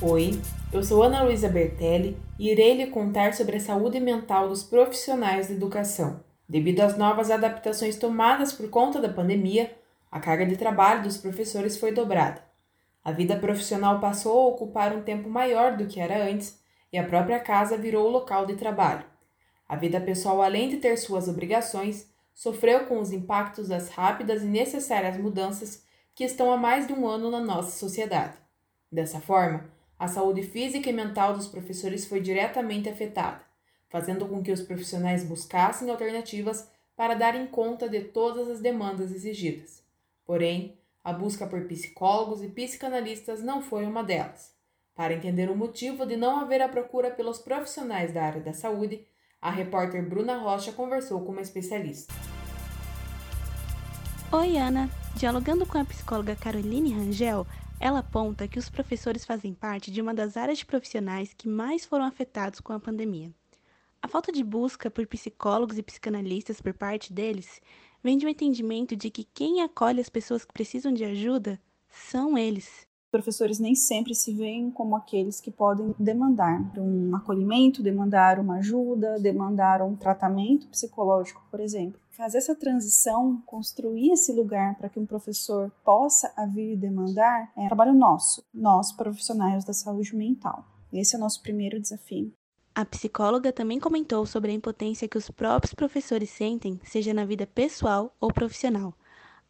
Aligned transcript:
Oi, 0.00 0.40
eu 0.72 0.80
sou 0.80 1.02
Ana 1.02 1.24
Luísa 1.24 1.48
Bertelli 1.48 2.16
e 2.38 2.52
irei 2.52 2.76
lhe 2.76 2.86
contar 2.86 3.34
sobre 3.34 3.56
a 3.56 3.60
saúde 3.60 3.98
mental 3.98 4.48
dos 4.48 4.62
profissionais 4.62 5.48
da 5.48 5.54
educação. 5.54 6.22
Devido 6.48 6.82
às 6.82 6.96
novas 6.96 7.32
adaptações 7.32 7.96
tomadas 7.96 8.52
por 8.52 8.70
conta 8.70 9.00
da 9.00 9.08
pandemia, 9.08 9.76
a 10.08 10.20
carga 10.20 10.46
de 10.46 10.56
trabalho 10.56 11.02
dos 11.02 11.16
professores 11.16 11.76
foi 11.76 11.90
dobrada. 11.90 12.40
A 13.02 13.10
vida 13.10 13.36
profissional 13.40 13.98
passou 13.98 14.38
a 14.38 14.46
ocupar 14.46 14.94
um 14.94 15.02
tempo 15.02 15.28
maior 15.28 15.76
do 15.76 15.86
que 15.86 15.98
era 15.98 16.30
antes 16.30 16.60
e 16.92 16.96
a 16.96 17.02
própria 17.02 17.40
casa 17.40 17.76
virou 17.76 18.06
o 18.06 18.12
local 18.12 18.46
de 18.46 18.54
trabalho. 18.54 19.04
A 19.68 19.74
vida 19.74 20.00
pessoal, 20.00 20.42
além 20.42 20.68
de 20.68 20.76
ter 20.76 20.96
suas 20.96 21.26
obrigações, 21.26 22.06
sofreu 22.32 22.86
com 22.86 23.00
os 23.00 23.10
impactos 23.10 23.66
das 23.66 23.88
rápidas 23.88 24.44
e 24.44 24.46
necessárias 24.46 25.16
mudanças 25.16 25.82
que 26.14 26.22
estão 26.22 26.52
há 26.52 26.56
mais 26.56 26.86
de 26.86 26.92
um 26.92 27.04
ano 27.04 27.32
na 27.32 27.40
nossa 27.40 27.72
sociedade. 27.76 28.36
Dessa 28.92 29.20
forma, 29.20 29.76
a 29.98 30.06
saúde 30.06 30.42
física 30.42 30.88
e 30.88 30.92
mental 30.92 31.34
dos 31.34 31.48
professores 31.48 32.06
foi 32.06 32.20
diretamente 32.20 32.88
afetada, 32.88 33.40
fazendo 33.88 34.26
com 34.26 34.42
que 34.42 34.52
os 34.52 34.62
profissionais 34.62 35.24
buscassem 35.24 35.90
alternativas 35.90 36.70
para 36.94 37.14
darem 37.14 37.46
conta 37.46 37.88
de 37.88 38.00
todas 38.00 38.48
as 38.48 38.60
demandas 38.60 39.10
exigidas. 39.12 39.82
Porém, 40.24 40.78
a 41.02 41.12
busca 41.12 41.46
por 41.46 41.64
psicólogos 41.66 42.42
e 42.42 42.48
psicanalistas 42.48 43.42
não 43.42 43.62
foi 43.62 43.84
uma 43.84 44.04
delas. 44.04 44.52
Para 44.94 45.14
entender 45.14 45.48
o 45.50 45.56
motivo 45.56 46.04
de 46.04 46.16
não 46.16 46.38
haver 46.38 46.60
a 46.60 46.68
procura 46.68 47.10
pelos 47.10 47.38
profissionais 47.38 48.12
da 48.12 48.22
área 48.24 48.40
da 48.40 48.52
saúde, 48.52 49.06
a 49.40 49.50
repórter 49.50 50.06
Bruna 50.06 50.38
Rocha 50.38 50.72
conversou 50.72 51.20
com 51.24 51.32
uma 51.32 51.40
especialista. 51.40 52.12
Oi, 54.32 54.58
Ana. 54.58 54.90
Dialogando 55.14 55.64
com 55.64 55.78
a 55.78 55.84
psicóloga 55.84 56.36
Caroline 56.36 56.92
Rangel, 56.92 57.46
ela 57.80 58.00
aponta 58.00 58.48
que 58.48 58.58
os 58.58 58.68
professores 58.68 59.24
fazem 59.24 59.54
parte 59.54 59.90
de 59.90 60.02
uma 60.02 60.12
das 60.12 60.36
áreas 60.36 60.58
de 60.58 60.66
profissionais 60.66 61.32
que 61.32 61.48
mais 61.48 61.84
foram 61.84 62.04
afetados 62.04 62.58
com 62.60 62.72
a 62.72 62.80
pandemia. 62.80 63.32
A 64.02 64.08
falta 64.08 64.32
de 64.32 64.42
busca 64.42 64.90
por 64.90 65.06
psicólogos 65.06 65.78
e 65.78 65.82
psicanalistas 65.82 66.60
por 66.60 66.74
parte 66.74 67.12
deles 67.12 67.60
vem 68.02 68.16
de 68.16 68.26
um 68.26 68.28
entendimento 68.28 68.96
de 68.96 69.10
que 69.10 69.22
quem 69.22 69.62
acolhe 69.62 70.00
as 70.00 70.08
pessoas 70.08 70.44
que 70.44 70.52
precisam 70.52 70.92
de 70.92 71.04
ajuda 71.04 71.60
são 71.88 72.36
eles. 72.38 72.87
Professores 73.10 73.58
nem 73.58 73.74
sempre 73.74 74.14
se 74.14 74.32
veem 74.32 74.70
como 74.70 74.94
aqueles 74.94 75.40
que 75.40 75.50
podem 75.50 75.94
demandar 75.98 76.60
um 76.76 77.16
acolhimento, 77.16 77.82
demandar 77.82 78.38
uma 78.38 78.56
ajuda, 78.56 79.18
demandar 79.18 79.82
um 79.82 79.96
tratamento 79.96 80.68
psicológico, 80.68 81.42
por 81.50 81.60
exemplo 81.60 81.98
fazer 82.18 82.38
essa 82.38 82.54
transição, 82.56 83.40
construir 83.46 84.10
esse 84.10 84.32
lugar 84.32 84.74
para 84.74 84.88
que 84.88 84.98
um 84.98 85.06
professor 85.06 85.70
possa 85.84 86.28
vir 86.52 86.76
demandar, 86.76 87.52
é 87.56 87.60
um 87.60 87.66
trabalho 87.68 87.94
nosso, 87.94 88.42
nós 88.52 88.90
profissionais 88.90 89.64
da 89.64 89.72
saúde 89.72 90.16
mental. 90.16 90.64
Esse 90.92 91.14
é 91.14 91.18
o 91.18 91.20
nosso 91.20 91.40
primeiro 91.40 91.80
desafio. 91.80 92.32
A 92.74 92.84
psicóloga 92.84 93.52
também 93.52 93.78
comentou 93.78 94.26
sobre 94.26 94.50
a 94.50 94.54
impotência 94.54 95.06
que 95.06 95.16
os 95.16 95.30
próprios 95.30 95.74
professores 95.74 96.30
sentem, 96.30 96.80
seja 96.84 97.14
na 97.14 97.24
vida 97.24 97.46
pessoal 97.46 98.12
ou 98.20 98.32
profissional. 98.32 98.92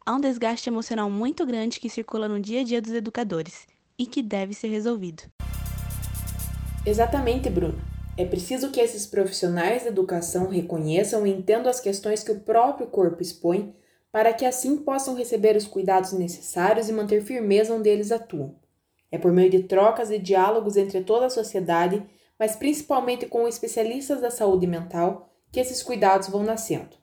Há 0.09 0.15
um 0.15 0.19
desgaste 0.19 0.67
emocional 0.67 1.07
muito 1.07 1.45
grande 1.45 1.79
que 1.79 1.87
circula 1.87 2.27
no 2.27 2.39
dia 2.39 2.61
a 2.61 2.63
dia 2.63 2.81
dos 2.81 2.93
educadores 2.93 3.67
e 3.95 4.07
que 4.07 4.23
deve 4.23 4.55
ser 4.55 4.69
resolvido. 4.69 5.21
Exatamente, 6.83 7.47
Bruno. 7.47 7.79
É 8.17 8.25
preciso 8.25 8.71
que 8.71 8.79
esses 8.81 9.05
profissionais 9.05 9.83
da 9.83 9.89
educação 9.89 10.47
reconheçam 10.47 11.27
e 11.27 11.29
entendam 11.29 11.69
as 11.69 11.79
questões 11.79 12.23
que 12.23 12.31
o 12.31 12.39
próprio 12.39 12.87
corpo 12.87 13.21
expõe, 13.21 13.75
para 14.11 14.33
que 14.33 14.47
assim 14.47 14.77
possam 14.77 15.13
receber 15.13 15.55
os 15.55 15.67
cuidados 15.67 16.11
necessários 16.13 16.89
e 16.89 16.91
manter 16.91 17.21
firmeza 17.21 17.75
onde 17.75 17.87
eles 17.87 18.11
atuam. 18.11 18.55
É 19.11 19.19
por 19.19 19.31
meio 19.31 19.51
de 19.51 19.61
trocas 19.61 20.09
e 20.09 20.17
diálogos 20.17 20.75
entre 20.75 21.03
toda 21.03 21.27
a 21.27 21.29
sociedade, 21.29 22.03
mas 22.39 22.55
principalmente 22.55 23.27
com 23.27 23.47
especialistas 23.47 24.19
da 24.19 24.31
saúde 24.31 24.65
mental, 24.65 25.31
que 25.51 25.59
esses 25.59 25.83
cuidados 25.83 26.29
vão 26.29 26.41
nascendo. 26.41 26.97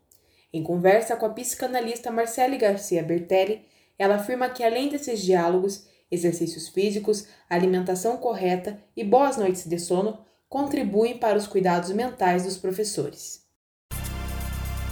Em 0.53 0.63
conversa 0.63 1.17
com 1.17 1.27
a 1.27 1.31
psicanalista 1.31 2.11
Marcele 2.11 2.57
Garcia 2.57 3.03
Bertelli, 3.03 3.67
ela 3.99 4.17
afirma 4.17 4.49
que 4.49 4.63
além 4.63 4.89
desses 4.89 5.21
diálogos, 5.21 5.87
exercícios 6.11 6.69
físicos, 6.69 7.27
alimentação 7.49 8.17
correta 8.17 8.81
e 8.97 9.03
boas 9.03 9.37
noites 9.37 9.67
de 9.67 9.79
sono 9.79 10.19
contribuem 10.49 11.19
para 11.19 11.37
os 11.37 11.47
cuidados 11.47 11.91
mentais 11.91 12.45
dos 12.45 12.57
professores. 12.57 13.45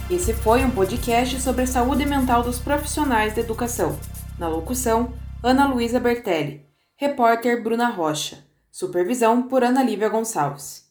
Esse 0.09 0.33
foi 0.33 0.63
um 0.63 0.69
podcast 0.69 1.41
sobre 1.41 1.63
a 1.63 1.67
saúde 1.67 2.05
mental 2.05 2.43
dos 2.43 2.59
profissionais 2.59 3.33
da 3.33 3.41
educação. 3.41 3.97
Na 4.37 4.47
locução, 4.47 5.13
Ana 5.41 5.67
Luísa 5.67 5.99
Bertelli. 5.99 6.65
Repórter 6.95 7.63
Bruna 7.63 7.89
Rocha. 7.89 8.37
Supervisão 8.71 9.47
por 9.47 9.63
Ana 9.63 9.81
Lívia 9.81 10.09
Gonçalves. 10.09 10.84